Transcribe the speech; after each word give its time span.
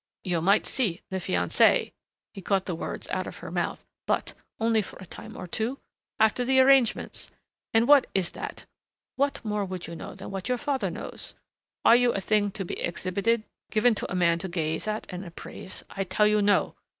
You 0.23 0.41
might 0.41 0.65
see 0.65 1.03
the 1.11 1.17
fiancé," 1.17 1.91
he 2.33 2.41
caught 2.41 2.65
the 2.65 2.73
words 2.73 3.07
out 3.09 3.27
of 3.27 3.35
her 3.35 3.51
mouth, 3.51 3.85
"but 4.07 4.33
only 4.59 4.81
for 4.81 4.95
a 4.97 5.05
time 5.05 5.37
or 5.37 5.45
two 5.45 5.77
after 6.19 6.43
the 6.43 6.59
arrangements 6.59 7.29
and 7.71 7.87
what 7.87 8.07
is 8.15 8.31
that? 8.31 8.65
What 9.15 9.45
more 9.45 9.63
would 9.63 9.85
you 9.85 9.95
know 9.95 10.15
than 10.15 10.31
what 10.31 10.49
your 10.49 10.57
father 10.57 10.89
knows? 10.89 11.35
Are 11.85 11.95
you 11.95 12.13
a 12.13 12.19
thing 12.19 12.49
to 12.49 12.65
be 12.65 12.79
exhibited 12.79 13.43
given 13.69 13.93
to 13.93 14.11
a 14.11 14.15
man 14.15 14.39
to 14.39 14.47
gaze 14.47 14.87
at 14.87 15.05
and 15.09 15.23
appraise? 15.23 15.83
I 15.91 16.03
tell 16.03 16.25
you, 16.25 16.41
no.... 16.41 16.73